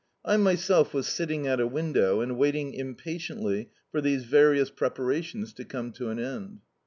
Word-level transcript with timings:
I 0.25 0.35
myself 0.37 0.95
was 0.95 1.05
sitting 1.07 1.45
at 1.45 1.59
a 1.59 1.67
window 1.67 2.21
and 2.21 2.35
waiting 2.35 2.73
impatiently 2.73 3.69
for 3.91 4.01
these 4.01 4.23
various 4.23 4.71
preparations 4.71 5.53
to 5.53 5.63
come 5.63 5.91
to 5.91 6.09
an 6.09 6.17
end. 6.17 6.61